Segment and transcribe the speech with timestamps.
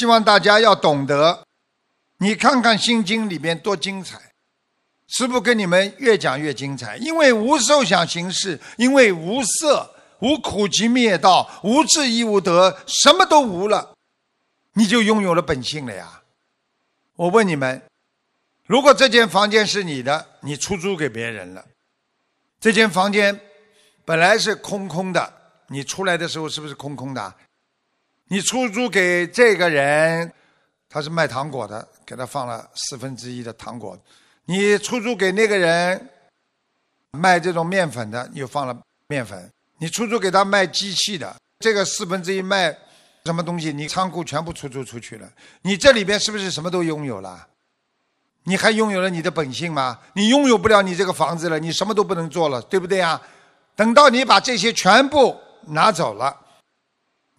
[0.00, 1.44] 希望大家要懂得，
[2.16, 4.18] 你看看《心经》里面多精彩。
[5.08, 13.94] 师父跟你们越讲越精彩，因为无受想行识，因为无色，无苦集灭道，无智亦无得，什么都无了，
[14.72, 16.22] 你就拥有了本性了呀。
[17.16, 17.82] 我问你们，
[18.64, 21.62] 如果这间房间是你的，你出租给别人了，
[22.58, 23.38] 这间房间
[24.06, 25.30] 本来是空空的，
[25.66, 27.34] 你出来的时候是不是空空的？
[28.32, 30.32] 你出租给这个人，
[30.88, 33.98] 他是卖糖果的，给他放了四分之一的糖果。
[34.44, 36.08] 你出租给那个人
[37.10, 39.36] 卖这种面粉的，又放了面粉；
[39.78, 42.72] 你出租给他卖机器的，这个四分之一卖
[43.24, 43.72] 什么东西？
[43.72, 45.28] 你仓库全部出租出去了，
[45.62, 47.48] 你这里边是不是什么都拥有了？
[48.44, 49.98] 你还拥有了你的本性吗？
[50.12, 53.20] 你拥有不了你这个房子了，你什么都不能做了，对不对呀？
[53.74, 56.40] 等到你把这些全部拿走了，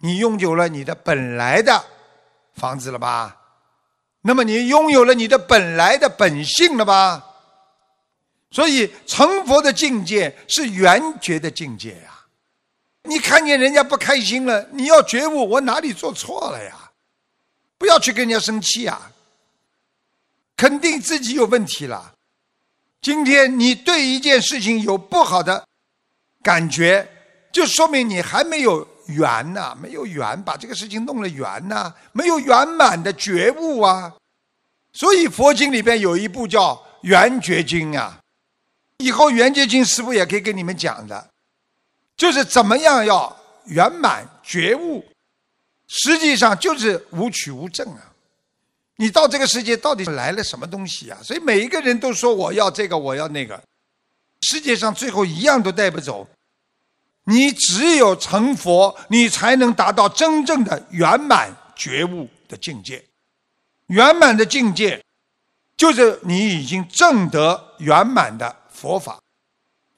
[0.04, 1.84] 你拥有了你的本来的
[2.54, 3.36] 房子了吧？
[4.22, 7.24] 那么你拥有了你的本来的本性了吧？
[8.50, 12.24] 所以成佛的境界是圆觉的境界呀。
[13.04, 16.90] 你看见人家不开心了，你要觉悟，我哪里做错了呀？
[17.78, 19.12] 不要去跟人家生气啊，
[20.56, 22.14] 肯定自己有问题了。
[23.00, 25.66] 今天你对一件事情有不好的
[26.42, 27.08] 感觉，
[27.52, 28.88] 就说明你还没有。
[29.06, 34.12] 圆呐，没有圆，把这个事情弄了圆呐，没有圆满的觉悟啊。
[34.92, 38.20] 所以佛经里边有一部叫《圆觉经》啊，
[38.98, 41.30] 以后《圆觉经》师傅也可以跟你们讲的，
[42.16, 45.04] 就是怎么样要圆满觉悟，
[45.88, 48.12] 实际上就是无取无证啊。
[48.96, 51.18] 你到这个世界到底来了什么东西啊？
[51.22, 53.60] 所以每一个人都说我要这个，我要那个，
[54.42, 56.28] 世界上最后一样都带不走。
[57.24, 63.04] 你只有成佛，你才能达到真正的圆满觉悟的境界。
[63.86, 65.00] 圆满的境界，
[65.76, 69.20] 就是你已经证得圆满的佛法。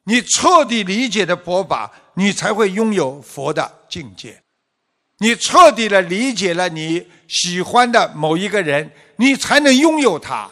[0.05, 4.39] 你彻底理解的佛法，你才会拥有佛的境界。
[5.19, 10.51] 你彻底的理解了你喜欢的某一个人，你才能拥有他。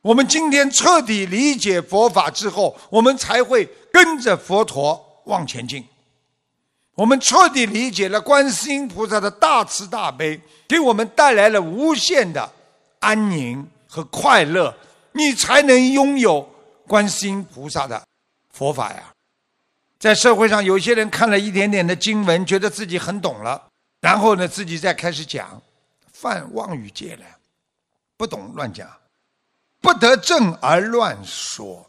[0.00, 5.11] 我们今天彻底理解佛法之后，我们才会跟着佛陀。
[5.24, 5.84] 往前进，
[6.94, 12.52] 我们彻底理解了观世音菩萨的大慈大悲，给我们带来了无限的
[13.00, 14.74] 安宁和快乐，
[15.12, 16.48] 你才能拥有
[16.86, 18.02] 观世音菩萨的
[18.50, 19.12] 佛法呀。
[19.98, 23.68] 在社会上，有些人看了一点点的经文，觉得自己很懂了，
[24.00, 25.62] 然后呢，自己再开始讲，
[26.12, 27.24] 犯妄语戒了，
[28.16, 28.88] 不懂乱讲，
[29.80, 31.88] 不得正而乱说。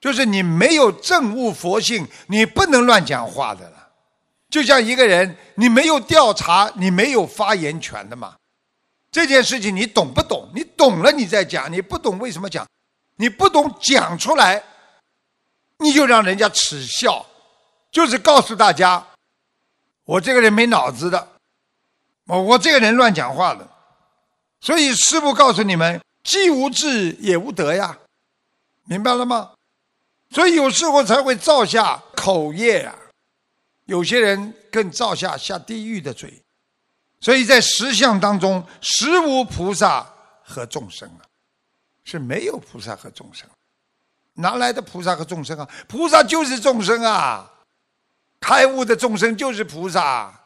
[0.00, 3.88] 就是你没有证悟佛性，你不能乱讲话的了。
[4.48, 8.36] 就像一个人，你没有调查，你没有发言权的嘛。
[9.10, 10.48] 这件事情你懂不懂？
[10.54, 12.66] 你懂了你再讲，你不懂为什么讲？
[13.16, 14.62] 你不懂讲出来，
[15.78, 17.24] 你就让人家耻笑，
[17.90, 19.04] 就是告诉大家，
[20.04, 21.28] 我这个人没脑子的，
[22.26, 23.66] 我我这个人乱讲话的。
[24.60, 27.98] 所以师父告诉你们，既无智也无德呀，
[28.84, 29.52] 明白了吗？
[30.30, 32.94] 所以有时候才会造下口业啊，
[33.84, 36.42] 有些人更造下下地狱的罪。
[37.20, 40.06] 所以在实相当中，实无菩萨
[40.42, 41.24] 和众生啊，
[42.04, 43.48] 是没有菩萨和众生，
[44.34, 45.68] 哪来的菩萨和众生啊？
[45.88, 47.50] 菩萨就是众生啊，
[48.38, 50.38] 开悟的众生就是菩萨，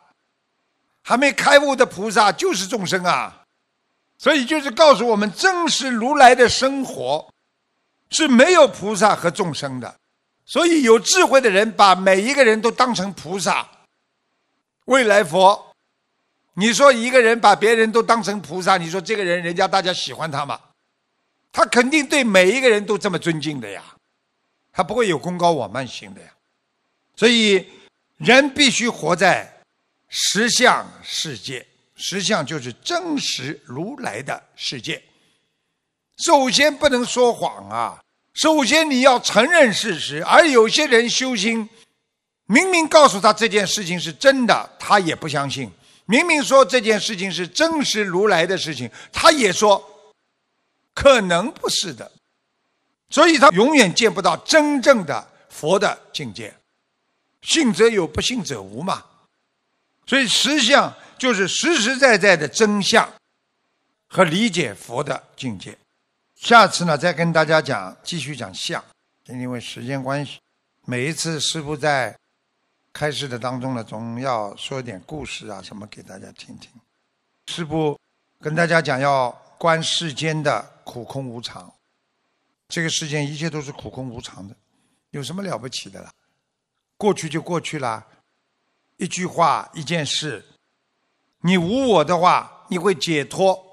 [1.02, 3.42] 还没开悟的菩萨就是众生啊。
[4.16, 7.28] 所以就是告诉我们，真实如来的生活。
[8.10, 9.94] 是没有菩萨和众生的，
[10.44, 13.69] 所以有智慧的人把每一个人都当成菩萨。
[14.87, 15.72] 未来佛，
[16.54, 20.60] 你说一个人把别人都当成菩萨，你说这个人人家大家喜欢他吗？
[21.53, 23.82] 他肯定对每一个人都这么尊敬的呀，
[24.72, 26.28] 他不会有功高我慢心的呀。
[27.16, 27.69] 所以
[28.16, 29.62] 人必须活在
[30.09, 35.00] 实相世界，实相就是真实如来的世界。
[36.19, 38.02] 首先不能说谎啊！
[38.35, 41.69] 首先你要承认事实，而有些人修心，
[42.47, 45.69] 明明告诉他这件事情是真的，他也不相信；
[46.06, 49.82] 明明说这件事情是真实如来的事情，他也说
[50.94, 52.11] 可能不是的。
[53.11, 56.55] 所以他永远见不到真正的佛的境界。
[57.43, 59.05] 信则有，不信则无嘛。
[60.06, 63.12] 所以实相就是实实在在的真相
[64.09, 65.77] 和理解佛的境界。
[66.40, 68.82] 下次呢，再跟大家讲，继续讲相，
[69.26, 70.40] 因为时间关系，
[70.87, 72.16] 每一次师傅在
[72.94, 76.70] 开示的当中呢，总要说点故事啊什么给大家听听。
[77.48, 77.96] 师傅
[78.38, 81.70] 跟大家讲要观世间的苦空无常。
[82.69, 84.56] 这个世间一切都是苦空无常的，
[85.10, 86.10] 有什么了不起的啦？
[86.96, 88.06] 过去就过去了，
[88.96, 90.43] 一句话一件事，
[91.43, 93.69] 你无我的话，你会解脱。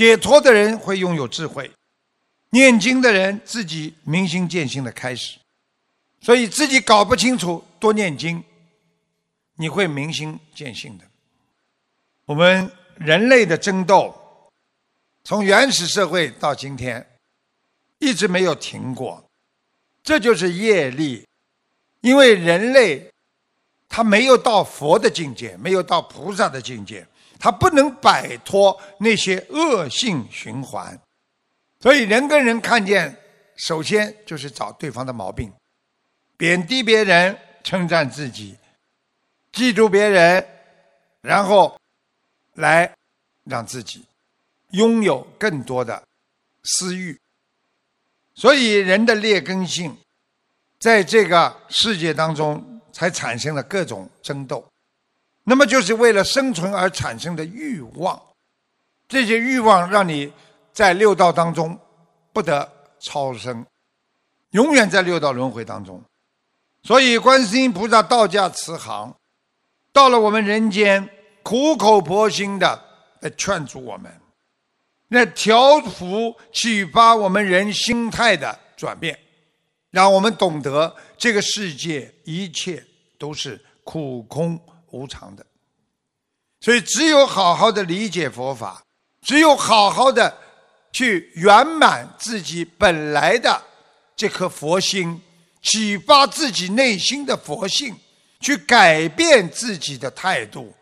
[0.00, 1.70] 解脱的人会拥有智慧，
[2.48, 5.38] 念经的人自己明心见性的开始，
[6.22, 8.42] 所以自己搞不清楚多念经，
[9.56, 11.04] 你会明心见性的。
[12.24, 14.18] 我们人类的争斗，
[15.22, 17.06] 从原始社会到今天，
[17.98, 19.22] 一直没有停过，
[20.02, 21.26] 这就是业力。
[22.00, 23.06] 因为人类
[23.86, 27.06] 他没有到佛的境界，没有到菩萨的境界。
[27.40, 31.00] 他不能摆脱那些恶性循环，
[31.80, 33.16] 所以人跟人看见，
[33.56, 35.50] 首先就是找对方的毛病，
[36.36, 38.56] 贬低别人，称赞自己，
[39.52, 40.46] 记住别人，
[41.22, 41.80] 然后
[42.54, 42.94] 来
[43.44, 44.04] 让自己
[44.72, 46.02] 拥有更多的
[46.62, 47.18] 私欲。
[48.34, 49.96] 所以人的劣根性，
[50.78, 54.69] 在这个世界当中才产生了各种争斗。
[55.44, 58.20] 那么就是为了生存而产生的欲望，
[59.08, 60.32] 这些欲望让你
[60.72, 61.76] 在六道当中
[62.32, 62.70] 不得
[63.00, 63.64] 超生，
[64.50, 66.00] 永远在六道轮回当中。
[66.82, 69.14] 所以观世音菩萨道驾慈航，
[69.92, 71.08] 到了我们人间，
[71.42, 72.82] 苦口婆心的
[73.20, 74.10] 来劝阻我们，
[75.08, 79.18] 来调伏启发我们人心态的转变，
[79.90, 82.84] 让我们懂得这个世界一切
[83.18, 84.58] 都是苦空。
[84.92, 85.46] 无常的，
[86.60, 88.82] 所以只有好好的理解佛法，
[89.22, 90.36] 只有好好的
[90.92, 93.62] 去圆满自己本来的
[94.16, 95.22] 这颗佛心，
[95.62, 97.96] 启发自己内心的佛性，
[98.40, 100.74] 去改变自己的态度，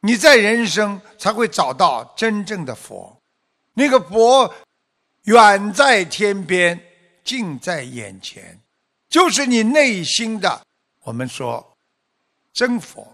[0.00, 3.16] 你在人生才会找到真正的佛。
[3.72, 4.54] 那个佛
[5.24, 6.78] 远在天边，
[7.24, 8.60] 近在眼前，
[9.08, 10.60] 就是你内心的。
[11.02, 11.70] 我们说。
[12.56, 13.13] 真佛，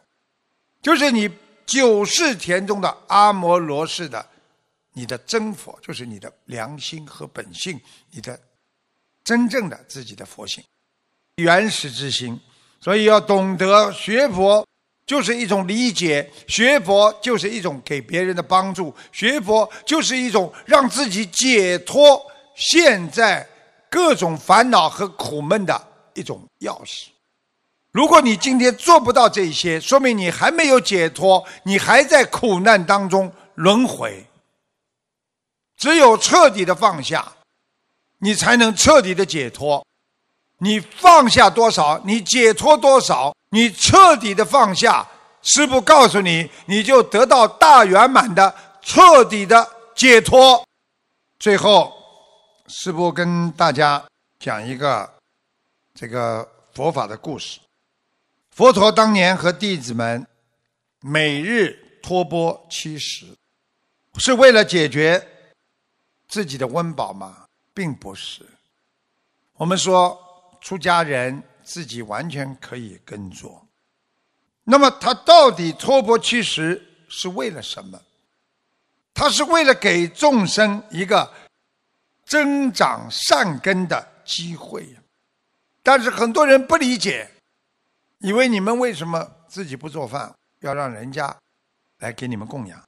[0.82, 1.31] 就是你
[1.67, 4.27] 九世田中的阿摩罗氏的，
[4.94, 7.81] 你的真佛，就是你的良心和本性，
[8.11, 8.38] 你的
[9.23, 10.65] 真正的自己的佛性，
[11.37, 12.41] 原始之心。
[12.81, 14.67] 所以要懂得学佛，
[15.05, 22.19] 就是一种理解；学佛就是一种给别人的帮助；学佛就是一种让自己解脱
[22.56, 23.47] 现在
[23.91, 27.09] 各种烦恼和苦闷的一种钥匙。
[27.92, 34.25] 如果你今天做不到这些，说明你还没有解脱，你还在苦难当中轮回。
[35.76, 37.32] 只有彻底的放下，
[38.19, 39.84] 你才能彻底的解脱。
[40.58, 43.34] 你放下多少，你解脱多少。
[43.52, 45.04] 你彻底的放下，
[45.42, 50.64] 师父告诉你，你就得到大圆满的彻底的解脱。
[51.40, 51.92] 最后，
[52.69, 54.04] 师父跟大家
[54.38, 55.12] 讲一个
[55.94, 57.58] 这个佛法的故事。
[58.61, 60.27] 佛陀当年和弟子们
[61.01, 63.25] 每日托钵乞食，
[64.19, 65.27] 是为了解决
[66.29, 67.47] 自己的温饱吗？
[67.73, 68.45] 并不是。
[69.55, 70.21] 我们说
[70.61, 73.67] 出家人自己完全可以耕作，
[74.65, 77.99] 那么他到底托钵乞食是为了什么？
[79.15, 81.33] 他是为了给众生一个
[82.26, 84.87] 增长善根的机会。
[85.83, 87.26] 但是很多人不理解。
[88.21, 91.35] 以为你们为什么自己不做饭，要让人家
[91.99, 92.83] 来给你们供养？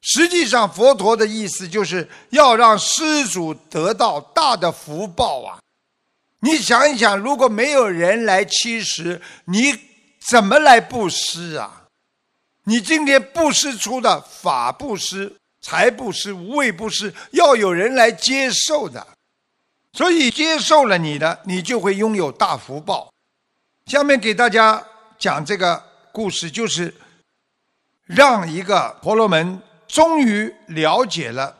[0.00, 5.58] 实际上，佛陀的意思就是要让施主得到大的福报啊！
[6.40, 9.74] 你想一想，如果没有人来乞食，你
[10.28, 11.86] 怎么来布施啊？
[12.64, 19.06] 你今天布施出的法布施、财布施、无畏布施，要有人来接受的，
[19.94, 23.10] 所以接受了你的，你就会拥有大福报。
[23.86, 24.82] 下面给大家
[25.18, 26.92] 讲这个故事，就是
[28.04, 31.54] 让一个婆罗门终于了解了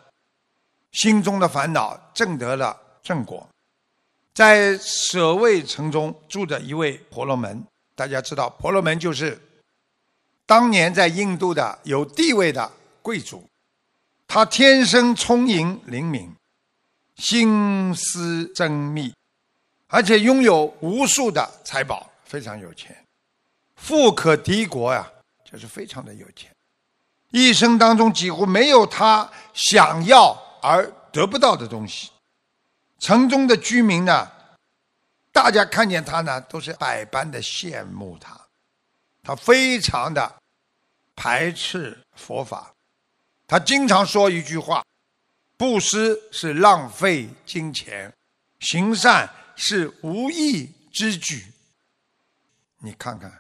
[0.93, 3.47] 心中的烦恼，证得了正果。
[4.33, 7.63] 在舍卫城中住着一位婆罗门，
[7.95, 9.39] 大家知道，婆罗门就是
[10.47, 13.47] 当年在印度的有地位的贵族。
[14.27, 16.35] 他天生聪颖灵敏，
[17.17, 19.15] 心思缜密，
[19.89, 22.11] 而且拥有无数的财宝。
[22.35, 23.07] 非常有钱，
[23.77, 25.09] 富可敌国呀，
[25.45, 26.51] 就是非常的有钱。
[27.31, 32.11] 一生当中几乎没有他想要而得不到的东西。
[32.99, 34.29] 城中的居民呢，
[35.31, 38.37] 大家看见他呢，都是百般的羡慕他。
[39.23, 40.35] 他非常的
[41.15, 42.75] 排斥佛法，
[43.47, 44.85] 他经常说一句话：
[45.57, 48.13] 布施是浪费金钱，
[48.59, 51.54] 行善是无益之举。
[52.85, 53.33] 你看看，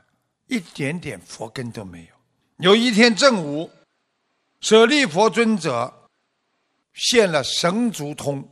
[0.46, 2.14] 一点点佛根都没有。
[2.56, 3.70] 有一天正午，
[4.60, 5.92] 舍利佛尊者
[6.94, 8.42] 现了神足通，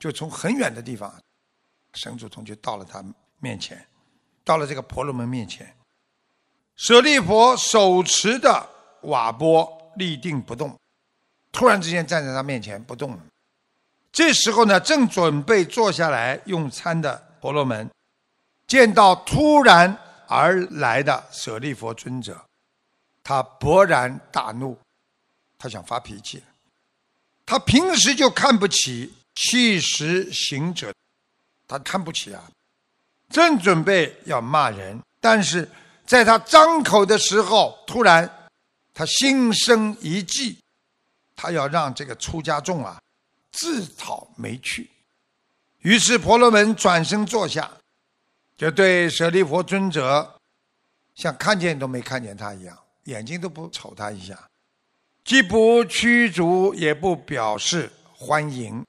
[0.00, 1.14] 就从很远的地方，
[1.94, 3.04] 神足通就到了他
[3.38, 3.86] 面前，
[4.42, 5.72] 到了这个婆罗门面前。
[6.74, 8.68] 舍利佛手持的
[9.02, 10.76] 瓦钵立定不动，
[11.52, 13.18] 突然之间站在他面前不动了。
[14.10, 17.88] 这时候呢，正准备坐下来用餐的婆罗门，
[18.66, 19.96] 见到突然。
[20.28, 22.40] 而来的舍利佛尊者，
[23.22, 24.78] 他勃然大怒，
[25.58, 26.42] 他想发脾气。
[27.44, 30.92] 他平时就看不起弃食行者，
[31.68, 32.42] 他看不起啊，
[33.30, 35.68] 正准备要骂人，但是
[36.04, 38.48] 在他张口的时候，突然
[38.92, 40.58] 他心生一计，
[41.36, 43.00] 他要让这个出家众啊
[43.52, 44.90] 自讨没趣。
[45.82, 47.70] 于是婆罗门转身坐下。
[48.56, 50.38] 就对舍利佛尊者，
[51.14, 54.48] 像看见都没看见他一样，眼睛都不瞅他一下，
[55.24, 58.82] 既不驱逐，也不表示欢迎，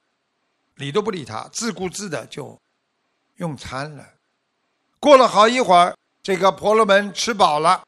[0.75, 2.57] 理都不理他，自顾自的就
[3.36, 4.05] 用餐了。
[5.00, 5.93] 过了好一会儿，
[6.24, 7.83] 这个婆罗门吃饱了，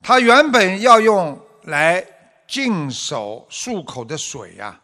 [0.00, 2.06] 他原本要用来
[2.46, 4.78] 净手漱口的水呀，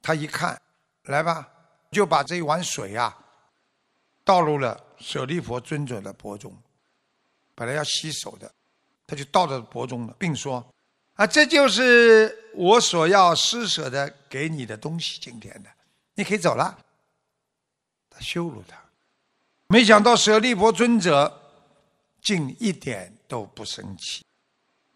[0.00, 0.60] 他一看，
[1.06, 1.48] 来吧，
[1.90, 3.18] 就把这一碗水啊。
[4.24, 6.56] 倒入了舍利佛尊者的钵中，
[7.56, 8.50] 本来要洗手的，
[9.04, 10.64] 他就倒到钵中了，并说
[11.14, 15.68] ：“啊，这就是我所要施舍的给你的东西，今天的，
[16.14, 16.78] 你可以走了。”
[18.08, 18.80] 他羞辱他，
[19.66, 21.40] 没想到舍利佛尊者
[22.22, 24.24] 竟一点都不生气，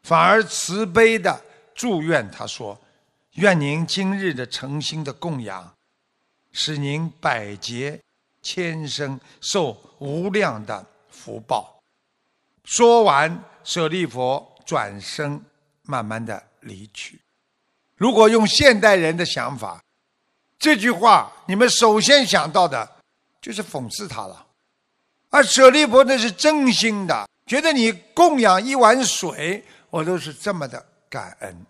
[0.04, 1.44] 反而慈悲的
[1.74, 2.80] 祝愿他说
[3.34, 5.74] ：“愿您今日的诚心的供养，
[6.52, 8.00] 使您百劫。”
[8.46, 11.80] 千生受无量的福报。
[12.62, 15.44] 说完，舍利佛转身，
[15.82, 17.20] 慢慢的离去。
[17.96, 19.82] 如果用现代人的想法，
[20.60, 22.88] 这句话你们首先想到的
[23.42, 24.46] 就是讽刺他了。
[25.30, 31.66] 而舍利佛那是真心的，觉得你供养一碗水，我都是这么的感恩。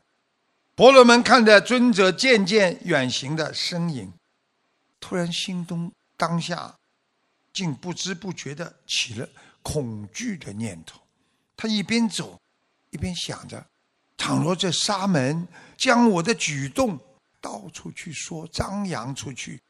[0.75, 4.12] 婆罗门看着尊者渐渐远行的身影，
[5.00, 5.90] 突然心中。
[6.17, 6.75] 当下，
[7.53, 9.29] 竟不知不觉的起了
[9.63, 11.01] 恐惧的念头。
[11.57, 12.41] 他一边走，
[12.91, 13.65] 一边想着：
[14.17, 15.47] 倘若这沙门
[15.77, 16.99] 将我的举动
[17.41, 19.61] 到处去说、张扬出去，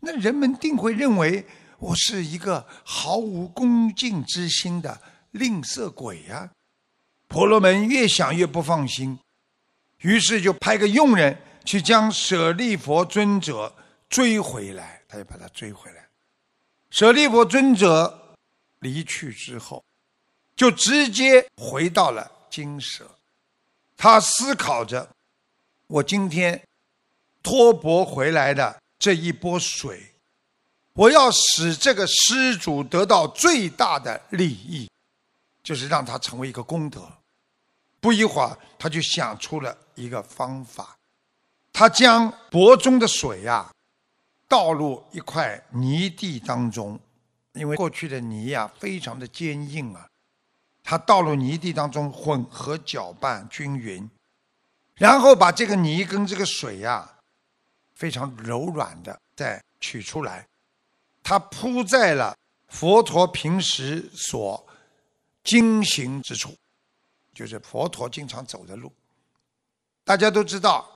[0.00, 1.46] 那人们定会认为
[1.78, 5.00] 我是一个毫无恭敬之心的
[5.32, 6.50] 吝啬鬼呀！
[7.28, 9.18] 婆罗门越想越不放心，
[9.98, 13.76] 于是就派个佣人去将舍利佛尊者
[14.08, 14.99] 追回来。
[15.10, 16.06] 他就把他追回来。
[16.90, 18.36] 舍利弗尊者
[18.78, 19.82] 离去之后，
[20.54, 23.10] 就直接回到了金舍。
[23.96, 25.08] 他思考着：
[25.88, 26.62] 我今天
[27.42, 30.14] 托钵回来的这一波水，
[30.92, 34.88] 我要使这个施主得到最大的利益，
[35.62, 37.10] 就是让他成为一个功德。
[38.00, 40.96] 不一会儿，他就想出了一个方法，
[41.72, 43.70] 他将钵中的水呀。
[44.50, 46.98] 倒入一块泥地当中，
[47.52, 50.08] 因为过去的泥呀非常的坚硬啊，
[50.82, 54.10] 它倒入泥地当中混合搅拌均匀，
[54.96, 57.18] 然后把这个泥跟这个水呀
[57.94, 60.44] 非常柔软的再取出来，
[61.22, 64.66] 它铺在了佛陀平时所
[65.44, 66.52] 经行之处，
[67.32, 68.92] 就是佛陀经常走的路。
[70.02, 70.92] 大家都知道，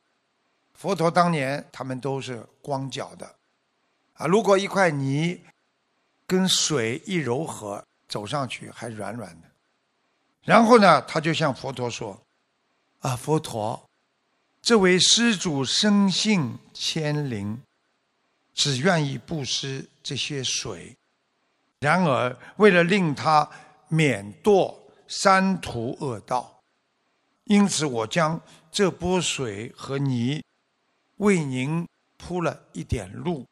[0.74, 3.32] 佛陀当年他们都是光脚的。
[4.14, 5.40] 啊，如果一块泥
[6.26, 9.48] 跟水一柔合，走上去还软软的。
[10.42, 12.20] 然后呢，他就向佛陀说
[13.00, 13.88] ：“啊，佛陀，
[14.62, 17.60] 这位施主生性谦灵，
[18.54, 20.96] 只愿意布施这些水。
[21.80, 23.50] 然而，为了令他
[23.88, 24.76] 免堕
[25.08, 26.60] 三途恶道，
[27.44, 28.40] 因此我将
[28.70, 30.42] 这波水和泥
[31.16, 33.44] 为您铺了一点路。”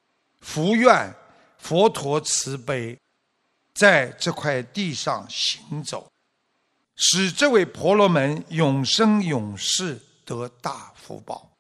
[0.43, 1.15] 福愿
[1.57, 2.99] 佛陀慈悲，
[3.73, 6.13] 在这块地上行走，
[6.97, 11.51] 使这位婆罗门永生永世得大福报。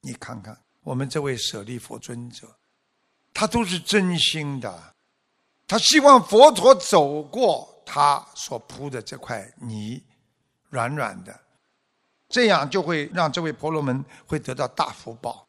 [0.00, 2.56] 你看看我们这位舍利佛尊者，
[3.32, 4.94] 他都是真心的，
[5.66, 10.02] 他希望佛陀走过他所铺的这块泥，
[10.68, 11.40] 软软的，
[12.28, 15.46] 这样就会让这位婆罗门会得到大福报。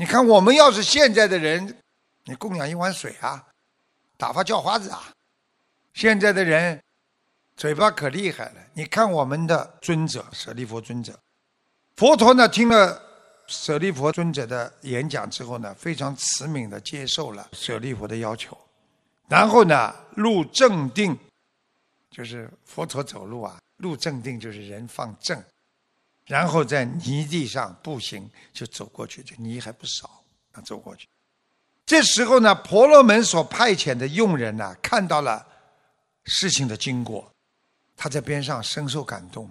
[0.00, 1.76] 你看，我们要是现在的人，
[2.22, 3.44] 你供养一碗水啊，
[4.16, 5.12] 打发叫花子啊。
[5.92, 6.80] 现在的人
[7.56, 8.54] 嘴巴可厉害了。
[8.74, 11.18] 你看我们的尊者舍利弗尊者，
[11.96, 13.02] 佛陀呢听了
[13.48, 18.56] 舍利弗尊者的演讲之后呢，非常慈悯的接受了舍利弗的要求，
[19.26, 21.18] 然后呢入正定，
[22.08, 25.42] 就是佛陀走路啊，入正定就是人放正。
[26.28, 31.08] 然后在泥地上步行，就走过去，这泥还不少，啊，走过去。
[31.86, 35.44] 这时候呢，婆罗门所派遣的佣人呢，看到了
[36.24, 37.32] 事情的经过，
[37.96, 39.50] 他在边上深受感动，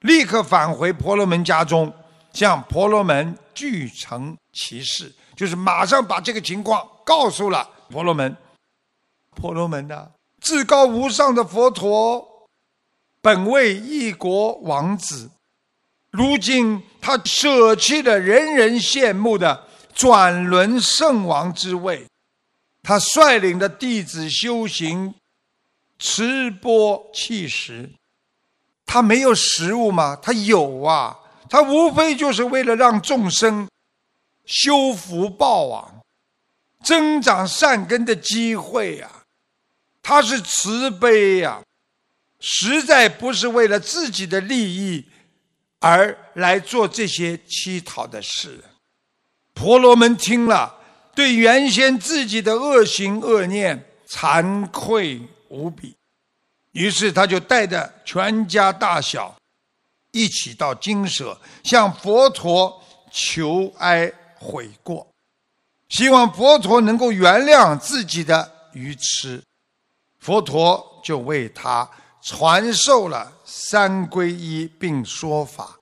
[0.00, 1.90] 立刻返回婆罗门家中，
[2.34, 8.36] 向婆罗门具成其事，就是马上把这个情况告诉了婆罗门。
[9.34, 10.10] 婆罗门呢，
[10.42, 12.46] 至高无上的佛陀，
[13.22, 15.30] 本为一国王子。
[16.16, 22.06] 如今他舍弃了人人羡慕的转轮圣王之位，
[22.82, 25.14] 他率领的弟子修行
[25.98, 27.90] 持钵弃食。
[28.86, 30.16] 他没有食物吗？
[30.22, 31.18] 他有啊！
[31.50, 33.68] 他无非就是为了让众生
[34.46, 36.00] 修福报啊，
[36.82, 39.10] 增长善根的机会呀。
[40.02, 41.60] 他是慈悲呀，
[42.40, 45.04] 实在不是为了自己的利益。
[45.80, 48.64] 而来做这些乞讨的事，
[49.54, 50.74] 婆罗门听了，
[51.14, 55.94] 对原先自己的恶行恶念惭愧无比，
[56.72, 59.36] 于是他就带着全家大小
[60.12, 65.06] 一起到精舍，向佛陀求哀悔过，
[65.88, 69.42] 希望佛陀能够原谅自己的愚痴。
[70.18, 71.88] 佛陀就为他
[72.26, 73.32] 传授了。
[73.44, 75.78] 三皈依并说法，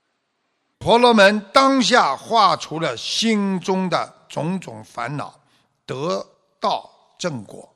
[0.78, 5.40] 婆罗门当下化除了心中的种种烦恼，
[5.86, 6.24] 得
[6.60, 7.74] 到正果。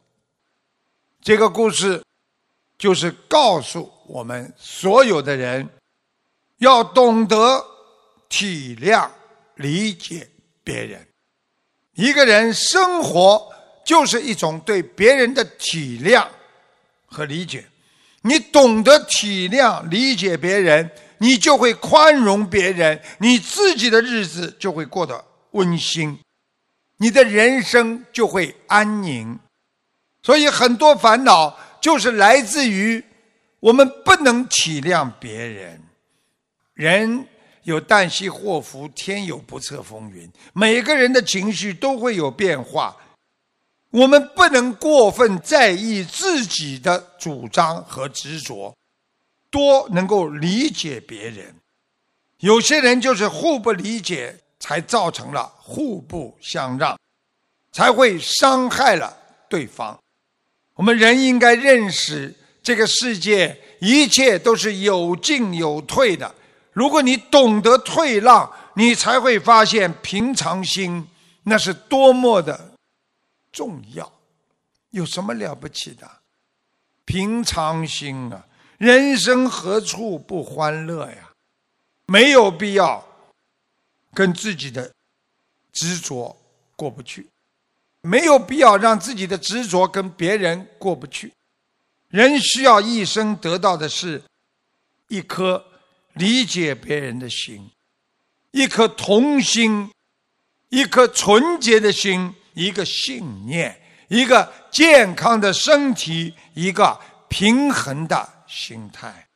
[1.22, 2.04] 这个故事
[2.76, 5.68] 就是告诉我们所有的人，
[6.59, 7.64] 要懂得
[8.28, 9.09] 体谅、
[9.57, 10.31] 理解
[10.62, 11.07] 别人。
[11.94, 13.50] 一个人生活
[13.85, 16.26] 就是一种对别人的体谅
[17.07, 17.66] 和理解。
[18.22, 26.18] 你懂得体谅、理解别人，你就会宽容别人，你自己的日子就会过得温馨，
[26.98, 29.38] 你的人生就会安宁。
[30.22, 33.02] 所以很多烦恼就是来自于
[33.61, 35.81] 我们不能体谅别人。
[36.74, 37.26] 人
[37.62, 42.96] 有旦夕祸福，天有不测风云，每个人的情绪都会有变化。
[43.90, 48.77] 我们不能过分在意自己的主张和执着，
[49.51, 51.55] 多能够理解别人。
[52.40, 56.98] 有些人就是互不理解，才造成了互不相让，
[57.72, 59.16] 才会伤害了
[59.48, 59.98] 对方。
[60.74, 66.33] 我们人应该认识这个世界，一切都是有进有退的。
[66.72, 71.09] 如果你懂得退让，你才会发现平常心
[71.44, 72.67] 那是多么的。
[73.59, 74.12] 重要，
[74.90, 76.09] 有什么了不起的？
[77.05, 78.47] 平常心啊！
[78.79, 81.33] 人生何处不欢乐呀？
[82.07, 83.05] 没有必要
[84.14, 84.94] 跟自己的
[85.73, 86.40] 执着
[86.77, 87.27] 过不去，
[88.03, 91.33] 没有必要让自己的执着跟别人过不去。
[92.11, 94.23] 人需要一生得到的是
[95.09, 95.66] 一颗
[96.12, 97.68] 理解别人的心，
[98.53, 99.90] 一颗童心，
[100.68, 102.33] 一颗纯洁的心。
[102.59, 109.29] 一个信念，一个健康的身体，一个平衡的心态。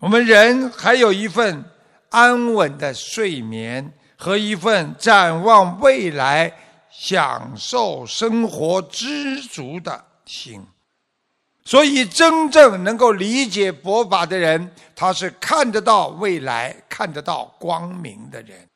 [0.00, 1.64] 我们人还有一份
[2.08, 6.52] 安稳的睡眠和一份展望未来、
[6.90, 10.60] 享受生活知足的心。
[11.64, 18.66] 所以，真正能够理解佛法的人，他是看得到未来、看得到光明的人。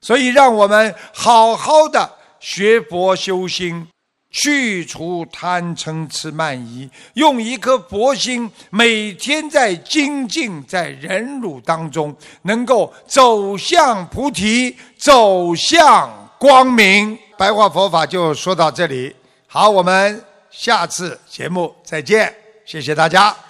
[0.00, 2.10] 所以，让我们好好的。
[2.40, 3.86] 学佛修心，
[4.30, 17.18] 去除贪嗔痴慢疑，用一颗佛心，每天在精进，在忍辱当中，能够走向菩提，走向光明。
[17.38, 19.14] 白话佛法就说到这里，
[19.46, 23.46] 好，我们下次节目再见，谢谢大家。